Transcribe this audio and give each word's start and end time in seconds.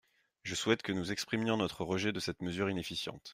Je 0.41 0.55
souhaite 0.55 0.81
que 0.81 0.93
nous 0.93 1.11
exprimions 1.11 1.57
notre 1.57 1.83
rejet 1.85 2.11
de 2.11 2.19
cette 2.19 2.41
mesure 2.41 2.71
inefficiente. 2.71 3.29